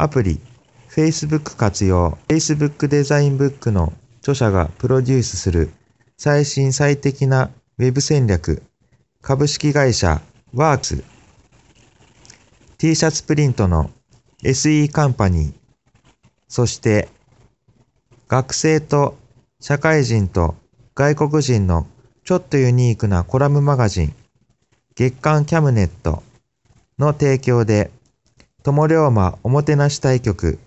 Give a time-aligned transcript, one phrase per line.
[0.00, 0.40] アプリ、
[0.88, 5.74] Facebook 活用、Facebook デザインブックの著者がプロデュースする
[6.16, 8.62] 最新最適なウェブ戦略、
[9.20, 10.22] 株式会社
[10.54, 11.04] ワークス、
[12.78, 13.90] T シャツプリントの
[14.42, 15.54] SE カンパニー、
[16.48, 17.10] そして
[18.26, 19.18] 学生と
[19.60, 20.54] 社会人と
[20.94, 21.86] 外国人の
[22.24, 24.14] ちょっとユニークなコラムマガジン、
[24.94, 26.22] 月刊キャムネット
[26.98, 27.90] の提供で、
[28.62, 30.58] 友龍馬おもてなし対局、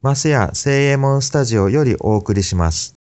[0.00, 2.94] マスヤ聖右衛門スタジオよりお送りします。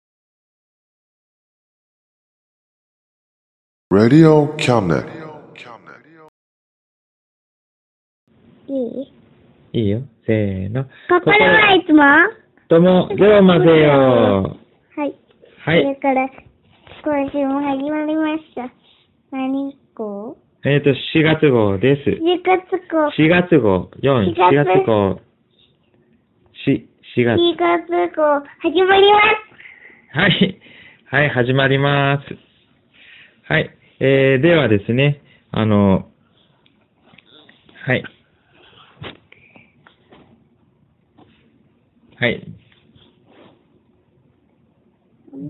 [3.94, 5.06] Radio cabinet.
[8.68, 9.14] いい？
[9.74, 10.02] いいよ。
[10.26, 10.86] せーの。
[11.08, 12.30] パパではいつもは
[12.68, 14.58] どうも、どうもぜよ。
[15.06, 15.14] い。
[15.62, 15.84] はい。
[15.84, 16.28] それから、
[17.04, 18.72] 今週も始まりました。
[19.32, 22.10] 何号えっ、と、4月号です。
[22.10, 23.08] ?10 月号。
[23.12, 25.22] 4月号、4、4 4月月号、
[26.68, 27.40] 4、4月。
[27.40, 30.20] 4月号、始まります。
[30.20, 30.60] はい。
[31.06, 32.38] はい、始まります。
[33.48, 33.72] はい。
[34.02, 35.22] えー、ではですね、
[35.52, 36.10] あの、
[37.86, 38.04] はい。
[42.18, 42.44] はい。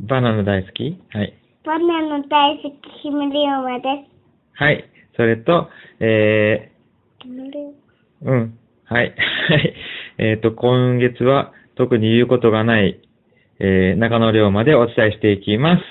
[0.08, 1.02] バナナ大好き？
[1.10, 1.34] はい。
[1.66, 4.20] バナナ大好き、ひむりおまです。
[4.54, 4.99] はい。
[5.16, 6.80] それと、えー、
[8.22, 8.60] うん。
[8.86, 9.16] はい。
[9.50, 9.74] はい。
[10.18, 13.00] えっ、と、今月は特に言うことがない、
[13.60, 15.84] えー、中野龍馬でお伝えしていきます。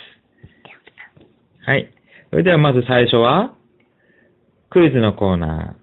[1.67, 1.91] はい。
[2.31, 3.55] それではまず最初は、
[4.71, 5.77] クイズのコーナ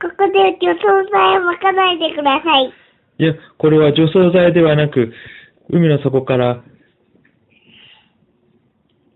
[0.00, 2.72] ここで除草剤をまかないでください。
[3.18, 3.24] ー。
[3.24, 5.12] いや、これは除草剤ではなく、
[5.70, 6.62] 海の底から、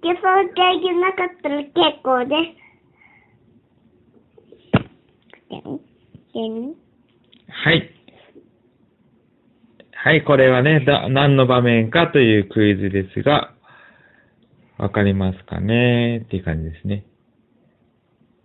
[0.02, 0.22] 除草
[0.56, 2.34] 剤じゃなかったら結構で
[5.54, 5.62] す。
[7.48, 7.90] はい。
[9.94, 13.54] はい、これはね、だ、何の場面かというクイズですが、
[14.78, 16.22] わかりますかね？
[16.24, 17.04] っていう感じですね。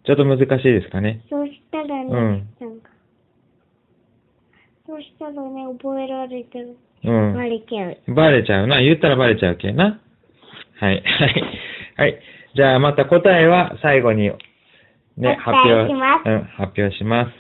[0.05, 1.25] ちょっと難しいですかね？
[1.29, 2.91] そうしたらね、うんなんか、
[4.85, 6.77] そうしたらね、覚えられてる。
[7.03, 7.33] うん。
[7.33, 8.13] バレちゃう。
[8.13, 8.79] バレちゃうな。
[8.81, 9.99] 言ったらバレちゃうけな。
[10.79, 11.03] はい。
[11.03, 11.43] はい。
[11.97, 12.19] はい。
[12.55, 14.29] じゃあまた答えは最後に、
[15.17, 17.31] ね、お発表、伝えしますうん、発表します。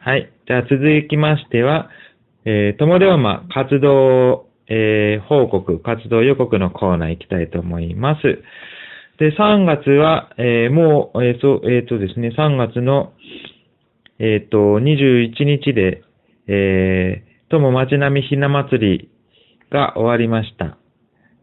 [0.00, 0.32] はい。
[0.46, 0.78] じゃあ続
[1.08, 1.90] きましては、
[2.44, 8.22] えー、友龍馬活動、えー、報告、活動予告のコーナー行きたいと思います。
[9.18, 13.12] で、3月は、えー、もう、えー、そう、えっ、とですね、3月の、
[14.20, 16.02] えっ、と、21日で、
[16.46, 19.10] えー、友町並みひな祭り
[19.70, 20.78] が終わりました。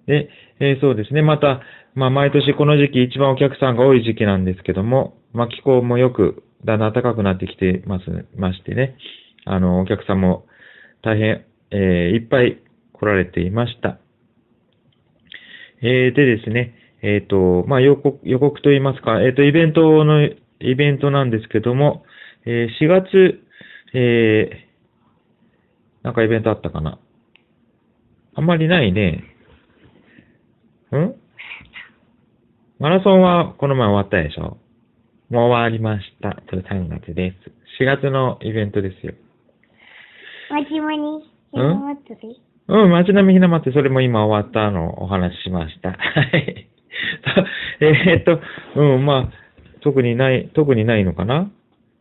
[0.07, 0.29] で、
[0.59, 1.21] えーそうですね。
[1.21, 1.61] また、
[1.95, 8.05] まあ、毎年この時期一番お客さんが多い時期なんですけども、まあ、気候もよく、だんだん暖かくなってきてます、
[8.37, 8.95] ましてね。
[9.45, 10.45] あの、お客さんも
[11.01, 12.59] 大変、えーいっぱい
[12.93, 13.99] 来られていました。
[15.81, 20.23] えーでですね、えっ、と、まあ、予告、予告といいますか、えっ、と、イベントの、
[20.61, 22.05] イベントなんですけども、
[22.45, 23.41] えー4月、
[23.93, 24.65] えー
[26.03, 26.99] なんかイベントあったかな
[28.35, 29.34] あんまりないね。
[30.97, 31.15] ん？
[32.79, 34.57] マラソンはこの前終わったでしょ？
[35.29, 36.41] もう終わりました。
[36.49, 37.33] それ3月で
[37.77, 37.81] す。
[37.81, 39.13] 4月のイベントですよ。
[40.49, 45.89] 真面目に、ひな祭りうん、街並みひな祭り、それも今終わったのをお話ししました。
[45.97, 46.67] はい。
[47.81, 48.39] えーっと、
[48.75, 51.49] うん、まあ、特にない、特にないのかな？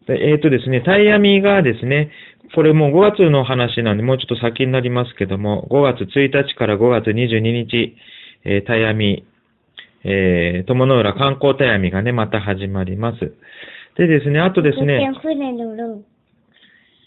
[0.06, 2.10] でえーっとですね、タイヤミがですね、
[2.54, 7.96] これもう5月の話なんで、もうちょっと先になりますけども、5月1日から5月22日、
[8.44, 9.24] えー、タイヤミ、
[10.04, 13.18] えー、友の浦観光タイヤミがね、また始まります。
[13.96, 15.00] でですね、あとですね。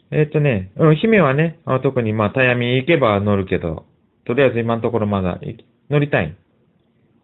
[0.10, 3.86] えっ、とね、うん、姫はね、あ特にまあ、タヤミ行けば乗るけど、
[4.26, 5.58] とりあえず今のところまだい
[5.90, 6.36] 乗りたい。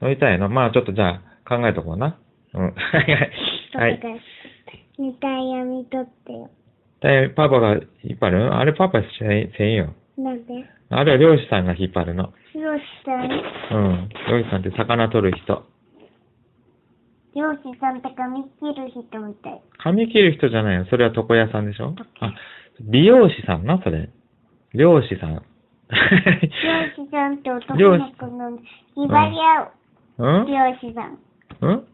[0.01, 2.19] 乗りたいのまあ、ちょっとじゃあ考えとこうな。
[2.54, 2.62] うん。
[2.62, 2.69] は
[3.07, 3.31] いはい。
[3.74, 4.00] はい。
[5.00, 6.50] ネタやみとってよ。
[7.01, 7.74] タヤミ、パパが
[8.04, 8.54] 引っ張る？
[8.54, 9.94] あれパパせんせんよ。
[10.18, 10.65] なんで？
[10.89, 12.33] あれは漁師さんが引っ張るの。
[12.54, 13.24] 漁師さん？
[13.24, 14.10] うん。
[14.30, 15.63] 漁師さんって魚取る人。
[17.36, 19.62] 漁師さんって髪切る人みたい。
[19.80, 20.86] 髪切る人じゃないよ。
[20.89, 21.95] それは床屋さんでしょ？
[22.19, 22.33] あ、
[22.81, 24.10] 美容師さんな、それ。
[24.74, 25.33] 漁師さん。
[25.33, 25.39] 漁
[27.06, 28.57] 師さんって男の子の、
[28.95, 29.71] ひばりゃ
[30.19, 30.45] うん？
[30.45, 31.18] 漁師さん。
[31.62, 31.88] うん？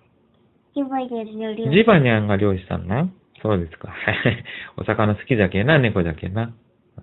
[0.74, 3.08] ひばりゃの漁ジバニャンが漁師さんな？
[3.42, 3.88] そうですか。
[3.90, 4.44] は い
[4.76, 6.52] お魚好きじゃけんな、猫じゃけんな。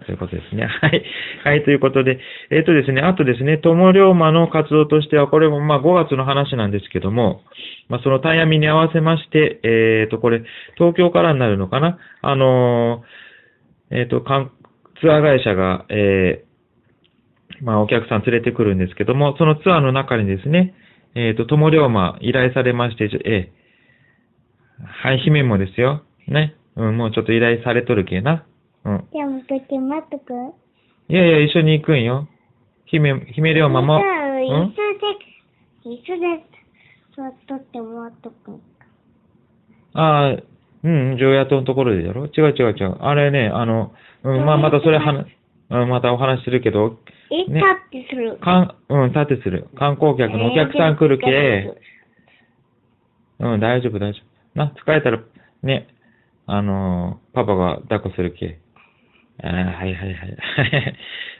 [0.04, 0.66] そういうことですね。
[0.82, 1.02] はい。
[1.44, 2.18] はい、ということで、
[2.50, 7.42] えっ、とですね、あとですね、友龍馬の活動としては、これもまあ5月の話なんですけども、
[7.88, 10.42] まあそのタイヤミに合わせまして、えっ、と、これ、
[10.76, 11.98] 東京からになるのかな？
[12.22, 14.20] あのーえっ、と、
[15.00, 16.46] ツアー会社が、えー
[17.62, 20.74] まあお客さん連れてくるんですけども、そのツアーの中にですね、
[21.14, 23.56] えっ、と、友龍馬依頼されまして、えー
[24.84, 26.02] はい、姫もですよ。
[26.28, 26.54] ね。
[26.76, 28.44] うん、もうちょっと依頼されとるけな。
[28.86, 29.08] うん。
[29.12, 30.32] じゃあ、もうとって待っとく？
[31.08, 32.28] いやいや、一緒に行くんよ。
[32.86, 33.98] 姫、姫龍馬も。
[33.98, 34.42] じゃあ、うん？
[34.46, 36.44] 椅子で、椅子で
[37.16, 38.60] 座っとって待っとく。
[39.94, 40.42] ああ、
[40.84, 42.26] うん、常夜灯のところでやろ？
[42.26, 42.96] 違う違う違う。
[43.00, 43.92] あれね、あの、
[44.22, 45.26] うん、まあ、またそれはな、
[45.70, 46.98] うん、またお話しするけど、
[47.30, 48.36] え、ねタッチする？
[48.36, 49.68] かん、うん、立てする。
[49.76, 51.76] 観光客のお客さん来るけ、
[53.40, 54.20] うん、大丈夫大丈
[54.54, 54.58] 夫。
[54.58, 55.18] な、疲れたら、
[55.62, 55.88] ね、
[56.46, 58.60] あのーパパが抱っこするけ。
[59.42, 60.94] ああ、はいはいはい。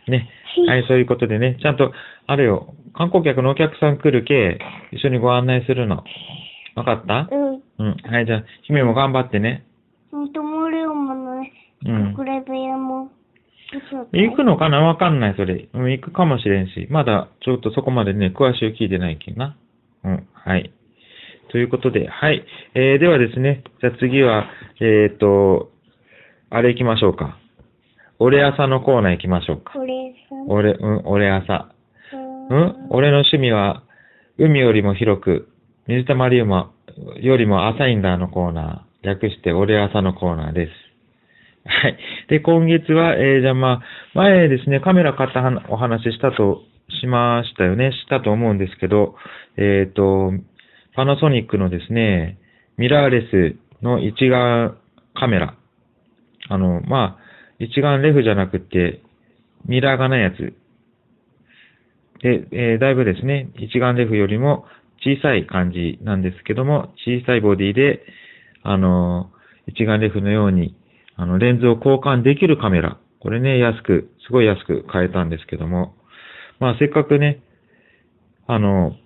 [0.10, 0.28] ね。
[0.66, 1.92] はい、そういうことでね、ちゃんと、
[2.26, 4.58] あれよ、観光客のお客さん来るけ、
[4.92, 6.02] 一緒にご案内するの。
[6.74, 7.28] わかった？
[7.30, 7.62] うん。
[7.78, 7.96] うん。
[8.10, 9.64] はい、じゃあ、姫も頑張ってね。
[10.12, 10.32] うん。
[10.32, 11.52] ともりょうものね、
[11.86, 12.14] うん。
[12.18, 13.10] 隠れ部屋も、
[13.90, 14.80] 嘘行くのかな？
[14.80, 15.68] わかんない、それ。
[15.72, 16.86] うん、行くかもしれんし。
[16.90, 19.56] まだ、ちょっとそこまでね、詳しく聞いてないけどな。
[20.04, 20.70] うん、はい。
[21.50, 22.44] ということで、はい。
[22.74, 24.46] えー、ではですね、じゃあ次は、
[24.80, 25.70] えっ、と、
[26.50, 27.38] あれ行きましょうか。
[28.18, 29.72] 俺朝のコーナー行きましょうか。
[29.74, 31.68] これさ、俺、うん、俺朝。
[32.50, 32.86] ううん？
[32.90, 33.82] 俺の趣味は、
[34.38, 35.48] 海よりも広く、
[35.86, 36.70] 水溜り馬
[37.20, 39.06] よりも浅いんだのコーナー。
[39.06, 40.72] 略して、俺朝のコーナーです。
[41.64, 41.98] はい。
[42.28, 43.82] で、今月は、えー、じゃあまあ、
[44.14, 46.62] 前ですね、カメラ買ったはお話ししたと、
[47.00, 47.90] しましたよね。
[47.92, 49.16] したと思うんですけど、
[49.56, 50.32] えっ、と、
[50.94, 52.38] パナソニックのですね、
[52.78, 54.76] ミラーレスの一眼
[55.14, 55.56] カメラ。
[56.48, 57.25] あの、まあ、
[57.58, 59.02] 一眼レフじゃなくて、
[59.66, 60.54] ミラーがないやつ。
[62.22, 64.66] で、えーだいぶですね、一眼レフよりも
[65.02, 68.02] 小さい感じなんですけども、小さいボディで、
[68.62, 69.36] あのー
[69.66, 70.76] 一眼レフのように、
[71.16, 72.98] あの、レンズを交換できるカメラ。
[73.20, 75.94] これね、安く、すごい安く買えたんですけども、
[76.60, 77.40] まあ、せっかくね、
[78.46, 78.96] あの、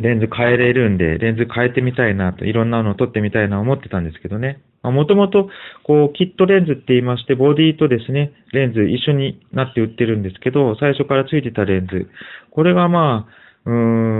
[0.00, 4.60] レンズ変えれるんで、レンズ変えてみたいなと、いろんなのを撮ってみたいな思ってたんですけどね。
[4.82, 5.50] もともと、
[5.84, 12.08] こう、キットレンズって言いまして、ボディとですね、レンズ一緒になって売ってるんですけど、最初からついてたレンズ。
[12.50, 13.72] これがまあ、うー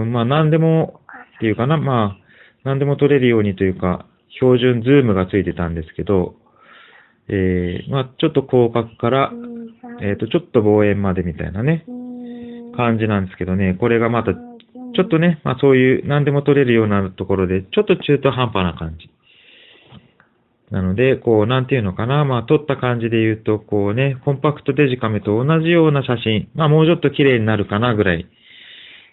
[0.04, 1.00] ん、まあ何でも、
[1.36, 2.24] っていうかな、まあ、
[2.64, 4.04] 何でも撮れるようにというか、
[4.38, 6.34] 標準ズームがついてたんですけど、
[7.29, 9.32] えー、まあちょっと広角から、
[10.02, 11.84] えっ、と、ちょっと望遠までみたいなね、
[12.76, 19.10] 感じなんですけどね、これがまた、ちょっとね、まあそういう何でも撮れるようなところで、ちょっと中途半端な感じ。
[20.70, 28.27] なので、こう、なんていうのかな、まあ撮った感じで言うと、こうね、コンパクトデジカメと同じような写真、まあもうちょっと綺麗になるかなぐらい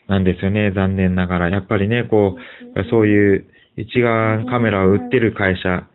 [0.07, 1.49] なんですよね、残念ながら。
[1.49, 2.37] やっぱりね、こ
[2.75, 3.45] う、そういう
[3.75, 5.87] 一眼カメラを売ってる会社、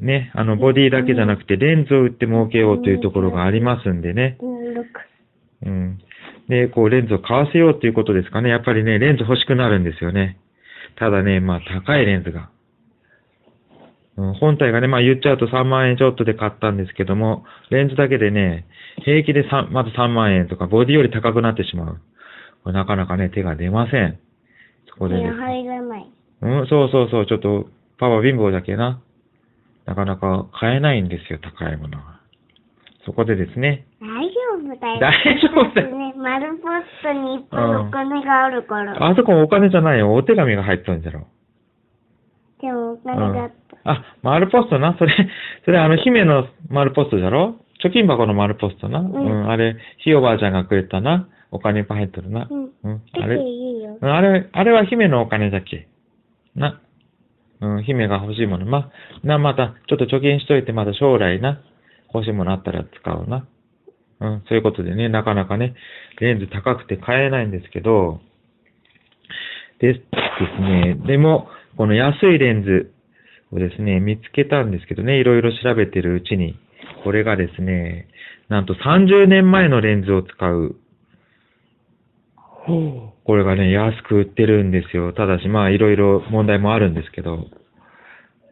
[0.00, 4.36] ね、あの、ボディだけじゃなくてレンズを売って儲けようというところがありますんでね。
[4.40, 4.86] うん六
[5.64, 5.98] うん。
[6.48, 8.50] で、こう、レンズを買わせようということですかね。
[8.50, 10.38] やっぱりね、レンズ欲しくなるんですよね。
[10.96, 12.50] ただね、まあ、高いレンズが。
[14.22, 18.66] うん、本体がね、まあ言っちゃうと3万円ちょっとで買ったんですけども、レンズだけでね、
[19.04, 22.00] 平気で3、まず3万円とか、ボディより高くなってしまう。
[22.62, 24.18] これなかなかね、手が出ません。
[24.88, 26.06] そこでね、入らない。
[26.42, 27.66] うん、そうそうそう、ちょっと、
[27.98, 29.00] パパ貧乏だけな。
[29.86, 32.20] なかなか買えないんですよ、高いものは。
[33.04, 35.00] そこでですね、大丈夫だよ。
[35.00, 39.04] 大丈夫だよね、丸ポストにいっぱいお金があるから。
[39.04, 41.26] あそこお金じゃないよ、お手紙が入ったんじゃろ。
[42.60, 43.61] でもお金があった。
[43.84, 44.96] あ、丸ポストな？
[44.98, 45.14] それ、
[45.64, 47.56] それあの、姫の丸ポストじゃろ？
[47.84, 49.00] 貯金箱の丸ポストな？
[49.00, 51.28] うん、あれ、ひいおばあちゃんがくれたな？
[51.50, 52.48] お金いっぱい入ってるな？
[52.50, 52.70] うん。
[52.84, 53.38] うん、あれ、
[54.00, 55.88] あれ、あれは姫のお金だっけ？
[56.54, 56.80] な？
[57.60, 58.66] うん、姫が欲しいもの。
[58.66, 58.90] ま、
[59.22, 61.60] な、また、ちょっと貯金しといて、また将来な。
[62.14, 63.46] 欲しいものあったら使うな。
[64.20, 65.74] うん、そういうことでね、なかなかね、
[66.20, 68.20] レンズ高くて買えないんですけど、
[69.80, 72.92] でですね、でも、この安いレンズ
[73.52, 76.58] をですね、見つけたんですけどね、いろいろ調べてるうちに、
[77.04, 78.08] これがですね、
[78.48, 80.76] なんと30年前のレンズを使う。
[83.24, 85.12] これがね、安く売ってるんですよ。
[85.12, 87.46] ただし、まあ、いろいろ問題もあるんですけど。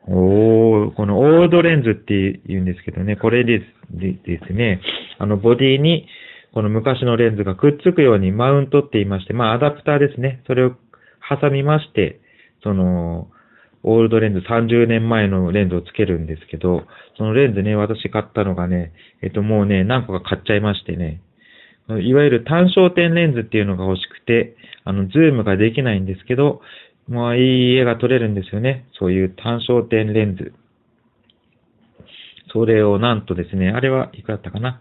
[0.06, 4.80] おー、このオールドレンズって言うんですけどね、これですでですね、
[5.18, 6.06] あの、ボディに、
[6.52, 10.42] この昔のレンズがくっつくようにマウントって言いまして、まあ、アダプターですね。
[10.46, 10.72] それを
[11.28, 12.20] 挟みまして、
[12.62, 13.28] その、
[13.82, 16.82] オールドレンズ30年前のレンズをつけるんですけど、
[17.16, 21.22] そのレンズね、私買ったのがね、えっともうね、何個か買っちゃいましてね、
[21.88, 26.60] いわゆる単焦点レンズっていうのが欲しくて、あの、ズームができないんですけど、
[27.08, 28.86] まあ、いい絵が撮れるんですよね。
[28.98, 30.52] そういう単焦点レンズ。
[32.52, 34.80] それをなんとですね、あれはいくらだったかな。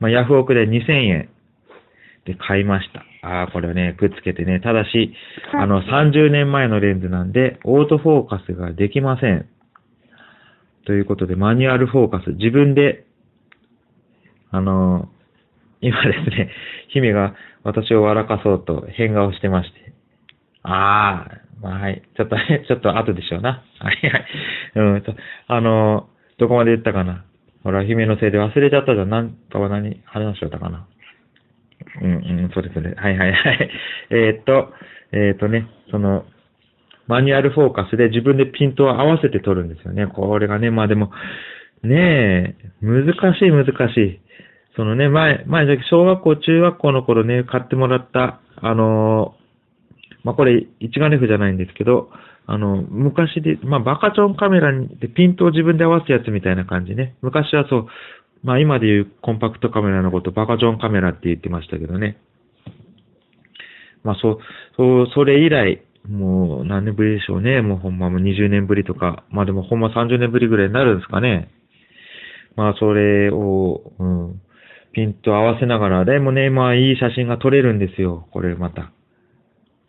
[0.00, 1.28] まあ、ヤフオクで2000円
[2.24, 3.04] で買いました。
[3.22, 4.60] ああ、これをね、くっつけてね。
[4.60, 5.12] ただし、
[5.52, 9.48] あの、30年前のレンズなんで、オートフォーカスができません。
[10.86, 13.04] ということで、マニュアルフォーカス、自分で、
[14.50, 15.08] あの、
[15.80, 16.50] 今ですね、
[16.88, 19.92] 姫が私を笑かそうと変顔してまして。
[20.62, 22.02] ああ、まあはい。
[22.16, 23.62] ちょっとね、 ちょっと後でしょうな。
[23.78, 24.24] はいはい。
[24.76, 25.14] うんと、
[25.46, 26.08] あの、
[26.38, 27.24] どこまで言ったかな。
[27.64, 29.10] ほら、姫のせいで忘れちゃったじゃん。
[29.10, 30.86] なんかは何、話しちゃったかな。
[32.02, 32.16] うんう
[32.48, 32.92] ん、それそれ。
[32.94, 33.70] はいはいはい。
[34.10, 34.72] えっと、
[35.12, 36.24] えーっとね、その、
[37.06, 40.06] マニュアルフォーカスで自分でピントを合わせて撮るんですよね。
[40.06, 41.10] これがね、まあでも、
[41.82, 44.20] ねえ、難しい難しい。
[44.76, 49.48] そのね、前、前、小学校、中学校の頃ね、買ってもらった、あのー
[50.24, 52.10] まあこれ、一眼レフじゃないんですけど、
[52.46, 57.14] あの、昔で、まあバカチョンカメラにでピントを自分で合わすやつみたいな感じね。
[57.22, 57.86] 昔はそう、
[58.42, 62.18] まあ今でいうコンパクトカメラのことバカチョンカメラって言ってましたけどね。
[64.04, 64.38] まあそう、
[64.76, 67.60] そう、それ以来、もう何年ぶりでしょうね。
[67.60, 69.24] もうほんまもう20年ぶりとか。
[69.30, 71.50] まあでもほんま30年ぶりぐらいになるんですかね。
[72.56, 74.40] まあそれを、うん、
[74.92, 78.28] ピント合わせながら、でもね、まあいい写真が撮れるんですよ。
[78.32, 78.92] これまた。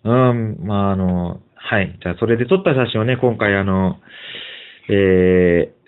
[0.04, 1.98] うん、まああの、はい。
[2.02, 3.98] じゃあそれで撮った写真をね、今回あの、
[4.90, 5.79] えー、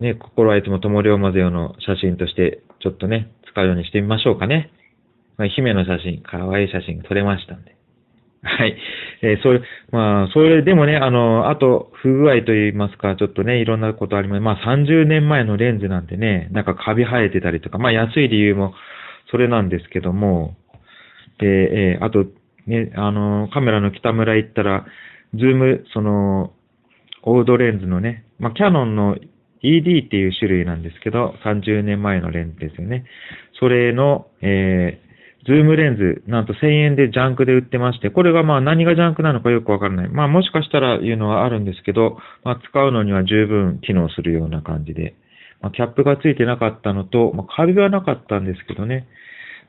[0.00, 4.70] ね、心はいつも友龍馬ゼオの写真として、ちょっとね、使うようにしてみましょうかね。
[5.38, 7.76] まあ、姫の写真、可愛い写真撮れましたんで。
[8.42, 8.76] はい。
[9.22, 9.60] えー、それ、
[9.90, 14.40] まあ、それでもね、あの、あと、不具合と言いますか、ちょっとね、いろんなことあります。
[14.40, 18.74] まあ、30年前のレンズなんてね、なんかカビ生えてたりとか、まあ、安い理由も、
[19.30, 20.56] それなんですけども、
[21.40, 22.26] で、えー、あと、
[22.66, 24.86] ね、あの、カメラのキタムラ行ったら、
[25.34, 26.52] ズーム、その、
[27.22, 29.16] オールドレンズのね、まあ、キャノンの
[29.62, 33.04] FD っていう種類なんですけど、30年前のレンズですよね。
[33.58, 35.06] それの、えー、
[35.46, 40.08] ズームレンズ、なんと1000円でジャンクで売ってまして、これがまあ何がジャンクなのかよくわからない。
[40.08, 45.14] まあもしかしたらいうのはあるんですけど、まあ使うのには十分機能するような感じで。
[45.62, 49.06] まあキャップがついてなかったのと、まあカビはなかったんですけどね。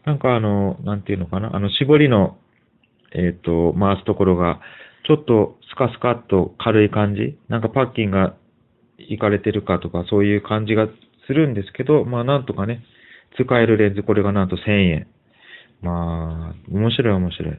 [0.05, 2.37] なんかあの、なんていうのかな、あの絞りの、
[3.13, 4.59] えっ、と、回すところが、
[5.05, 7.37] ちょっとスカスカっと軽い感じ。
[7.49, 8.35] なんかパッキンが
[8.97, 10.87] いかれてるかとか、そういう感じが
[11.27, 12.83] するんですけど、まあなんとかね、
[13.39, 15.07] 使えるレンズ、これがなんと1000円。
[15.81, 17.53] まあ、面白い面白い。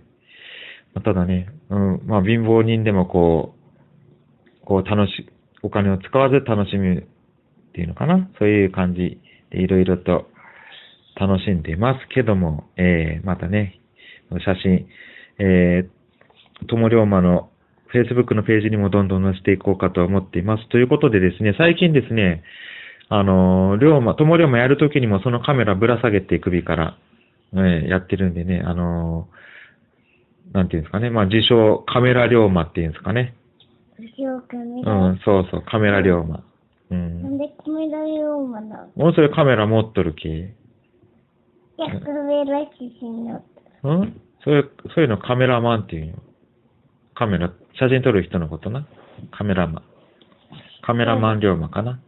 [0.95, 3.55] まあ、ただね、うん、まあ貧乏人でもこ
[4.63, 5.29] う、こう楽し、
[5.63, 7.07] お金を使わず楽しむ
[7.69, 8.29] っていうのかな？
[8.39, 10.29] そういう感じでいろいろと
[11.21, 13.81] 楽しんでますけども、えー、またね、
[14.31, 14.87] 写真、
[15.39, 17.51] えー、ともりょうまの
[17.95, 20.69] Facebook のページにもどんどん載せていこうかと思っています。
[20.69, 22.43] ということでですね、最近ですね、
[23.09, 26.99] あの、龍馬、ともりょうまやるときにもそのカメラぶら下げて首から、
[27.55, 33.35] えーやってるんでね、あのーなんていうんですかね、まあ自称カメラ龍馬っていうんですかね。
[34.17, 35.09] よく見うろ。
[35.13, 36.43] ん、そうそう、カメラ龍馬。
[36.91, 36.95] う。
[36.95, 39.05] なんんでカメラ用マなの？
[39.05, 40.27] もうそれカメラ持っとるき。
[40.29, 40.43] い
[41.77, 43.43] や、カメラ写真の。
[43.83, 44.21] うん？
[44.45, 46.15] そういう、そういうのカメラマンっていうよ。
[47.19, 48.87] カメラ、写真撮る人のことな？
[49.37, 49.83] カメラマン。
[50.87, 52.01] カメラマン龍馬かな？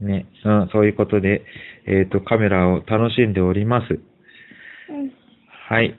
[0.00, 1.44] ね、うん、そういうことで、
[1.86, 4.00] えっ、と、カメラを楽しんでおります。
[4.90, 5.12] うん。
[5.68, 5.96] はい。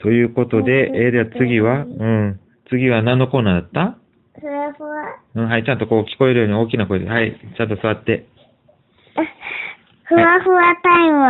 [0.00, 2.40] ということで、えー、では次は、うん、
[2.70, 3.98] 次は何のコーナーだった？
[4.40, 4.90] ふわふわ。
[5.36, 8.26] うん、はい、ちゃんとこう聞こえるように大きな声で、はい、ちゃんと座って。
[10.08, 11.20] ふわふわタイム。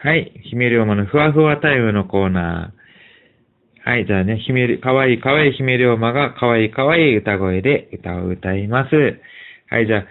[0.00, 2.77] はい、姫龍馬のふわふわタイムのコーナー。
[3.88, 8.94] はい、じゃあね、姫、かわいいかわいい姫龍馬がかわいいかわいい歌声で歌を歌います。
[9.70, 10.04] はい、じゃあ、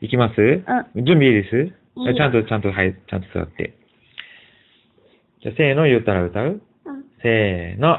[0.00, 0.62] いきます？
[0.94, 1.72] 準備いいです？
[2.14, 3.74] ちゃんと、ちゃんと、はい、ちゃんと座って。
[5.42, 6.44] じゃあ、せーの言ったら歌う？
[6.44, 7.04] うん。
[7.24, 7.98] せーの。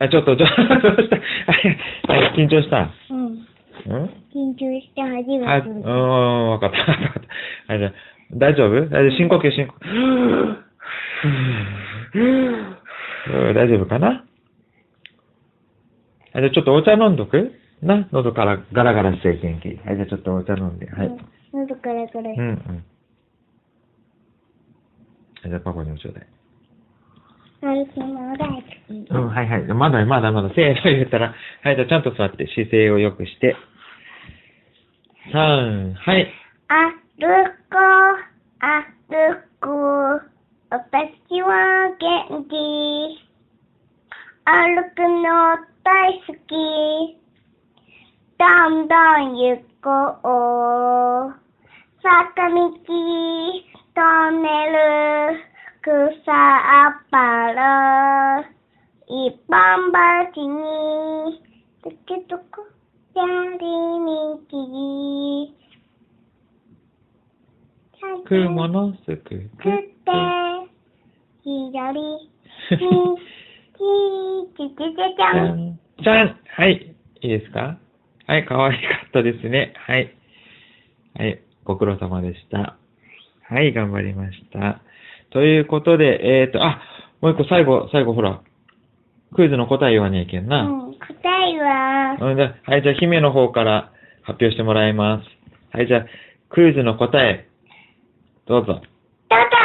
[0.00, 0.66] あ、ちょっと、ちょっと、は
[2.16, 2.90] い、はい緊張した？
[3.10, 3.26] うん。
[3.26, 4.10] うん？
[4.34, 6.78] 緊張して初めてあ、うーん、わかった。
[6.78, 6.96] わかっ
[7.68, 7.72] た。
[7.74, 7.92] はい、じゃあ
[8.32, 8.88] 大丈夫？
[8.88, 9.10] 大丈夫？
[9.16, 9.74] 深呼吸、深呼
[12.12, 12.79] 吸。
[13.28, 14.24] うん大丈夫かな？
[16.32, 17.52] あじゃあちょっとお茶飲んどく？
[17.82, 18.08] な？
[18.12, 19.68] 喉からガラガラして元気。
[19.86, 20.90] はい、じゃあちょっとお茶飲んで。
[20.90, 21.06] はい。
[21.06, 21.18] うん
[21.52, 22.30] 喉からから。
[22.30, 22.84] うんうん。
[25.42, 26.26] じゃあパパにもちょうだい。
[27.62, 27.66] う
[29.18, 29.62] ん、はいはい。
[29.64, 33.56] まだまだまだ、せーの言ったら、はい、じゃあちゃんと座って姿勢を良くして。
[35.34, 36.32] 3、はい。
[36.68, 37.26] 歩
[37.68, 39.68] こう、歩こ
[40.24, 40.39] う。
[40.72, 42.54] 私は元気。
[44.44, 47.18] 歩くの大好き。
[48.38, 49.90] どんどん行こ
[51.26, 51.34] う。
[52.00, 52.54] 坂道、
[53.96, 55.42] トンネル、
[55.82, 58.46] 草っぱる。
[59.08, 59.90] 一本
[60.36, 61.42] 橋に、
[61.82, 61.98] どこ
[62.28, 62.62] どこ、
[63.16, 63.24] や
[63.58, 63.60] り
[64.46, 64.60] 道。
[68.24, 69.48] 雲のすくくっ
[70.04, 70.49] て、
[71.42, 72.30] 左、に、
[72.68, 72.78] ち、
[74.56, 75.58] ちちちゃゃん。
[75.58, 75.80] ん。
[76.02, 76.94] じゃんはい。
[77.22, 77.78] いいですか
[78.26, 78.78] はい、可愛か
[79.08, 79.72] ったですね。
[79.76, 80.14] はい。
[81.18, 82.76] はい、ご苦労様でした。
[83.48, 84.80] はい、頑張りました。
[85.30, 86.80] ということで、えっ、と、あ、
[87.20, 88.42] もう一個最後、最後ほら、
[89.34, 90.62] クイズの答え言わにゃいけんな。
[90.62, 93.92] うん、答えは、うん、じゃあはい、じゃあ、姫の方から
[94.22, 95.76] 発表してもらいます。
[95.76, 96.06] はい、じゃあ、
[96.50, 97.48] クイズの答え、
[98.46, 98.74] どうぞ。
[98.74, 99.60] トト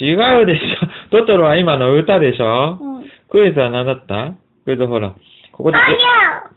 [0.00, 0.86] 違うでしょ。
[1.22, 3.04] トトロは今の歌でしょロうん。
[3.28, 4.34] クイズは何だった？
[4.64, 5.14] クイズほら、
[5.52, 5.98] ここで、ポニ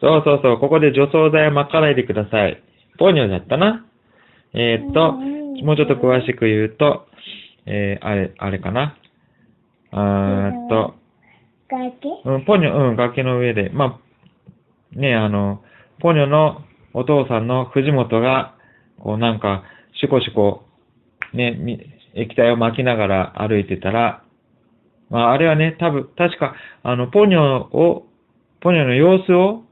[0.01, 2.61] そうそうそう、ここで除草剤をまかないでください。
[2.97, 3.85] ポニョだったな。
[4.53, 7.05] えーっと、うんもうちょっと詳しく言うと、
[7.65, 8.95] えー、あれ、あれかな。
[9.91, 10.95] あーっと、
[12.23, 13.99] うん、ポニョ、うん、崖の上で、ま
[14.95, 15.61] あ、ね、あの、
[15.99, 16.61] ポニョの
[16.93, 18.53] お父さんの藤本が、
[18.99, 19.63] こうなんか、
[19.99, 20.63] シコシコ、
[21.33, 21.77] ね、み
[22.19, 24.23] 液体を撒きながら歩いてたら、
[25.09, 28.05] まあ、あれはね、多分、確か、あの、ポニョを、
[28.61, 29.63] ポニョの様子を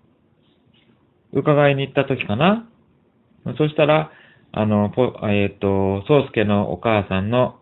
[1.33, 2.67] 伺いに行った時かな。
[3.57, 4.11] そしたら、
[4.51, 7.59] あの、ポえっ、と、ソウスケのお母さんの、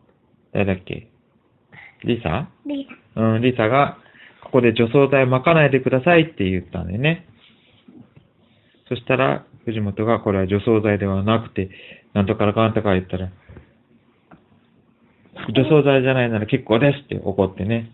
[0.54, 1.10] 誰だっけ？
[2.06, 2.48] リサ？
[2.66, 3.98] リうん、リサが、
[4.44, 7.28] ここで除草剤を撒かないでくださいって言ったんでね。
[8.88, 11.70] そしたら、藤本が、これは除草剤ではなくて、
[12.14, 13.32] なんとからかんとか言ったら、
[15.54, 17.92] 除草剤じゃないなら結構ですって怒ってね。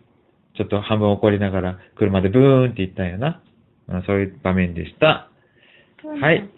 [0.56, 3.42] ちょっと半分怒りながら、車でブーンって言ったんやな。
[3.88, 5.30] うんそういう場面でした。
[6.22, 6.50] はい。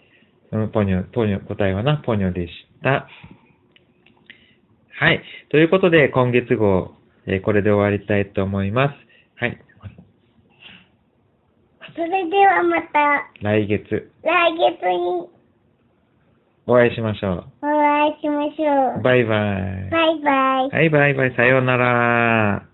[0.52, 2.52] うんポニョ、ポニョ、答えはな、ポニョでし
[2.82, 3.08] た。
[4.96, 5.22] はい。
[5.50, 6.92] ということで、今月号、
[7.26, 8.94] えーこれで終わりたいと思います。
[9.36, 9.58] はい。
[11.94, 15.28] それではまた来月、来月に
[16.66, 17.66] お会いしましょお
[18.04, 19.00] 会いしましょう。
[19.00, 19.02] う。
[19.02, 19.90] バイバイ。
[19.90, 20.70] バイバイ。
[20.70, 21.34] はい、バイバイ。
[21.34, 22.66] さようなら。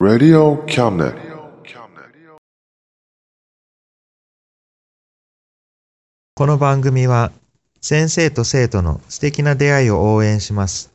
[0.00, 1.32] Radio Cabinet.
[6.34, 7.30] この番組は
[7.80, 10.92] 先生と生徒の素敵な出会いを応援します。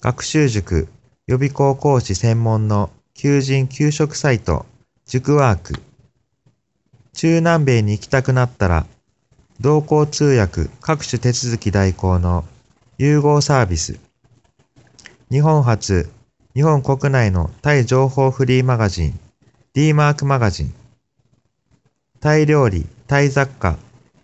[0.00, 0.88] 学習塾
[1.26, 4.66] 予備校講師専門の求人・給食サイト
[5.06, 5.74] 塾ワーク。
[7.12, 8.86] 中南米に行きたくなったら
[9.62, 12.46] 同行通訳各種手続き代行の
[12.96, 14.00] 融合サービス。
[15.30, 16.08] 日本初、
[16.54, 19.20] 日本国内のタイ情報フリーマガジン
[19.74, 20.74] D マークマガジン。
[22.20, 23.76] タイ料理、タイ雑貨、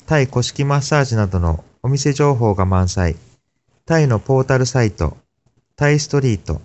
[0.07, 3.17] タイ古式マッサージなどのお店情報が満載。
[3.85, 5.19] タイのポータルサイト、
[5.77, 6.63] タイストリート。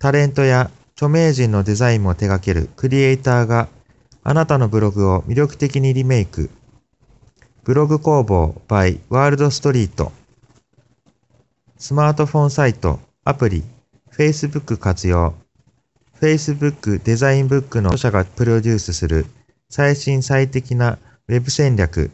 [0.00, 3.68] タレントや著名人のデザインも手掛けるクリエイターが
[4.24, 6.50] あなたのブログを魅力的にリメイク。
[7.64, 10.12] ブログ工房 by ワールドストリート。
[11.78, 13.64] スマートフォンサイト、アプリ、
[14.12, 15.32] Facebook 活用。
[16.20, 19.24] Facebook デザインブックの著者がプロデュースする
[19.70, 22.10] 最新最適なウェブ戦略、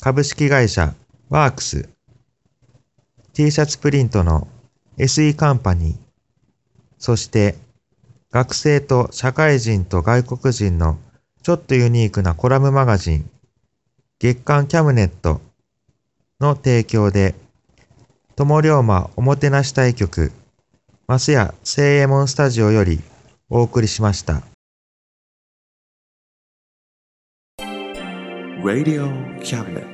[0.00, 0.92] 株式会社
[1.28, 1.88] ワークス、
[3.32, 4.48] T シャツプリントの
[4.98, 5.96] SE カンパニー、
[6.98, 7.54] そして
[8.32, 10.98] 学生と社会人と外国人の
[11.44, 13.30] ちょっとユニークなコラムマガジン、
[14.20, 15.40] 月刊キャムネット
[16.40, 17.34] の提供で、
[18.36, 20.32] 友龍馬おもてなし対局、
[21.06, 23.00] マスヤ聖右衛門スタジオより
[23.50, 24.42] お送りしました。
[28.62, 29.93] Radio Cabinet.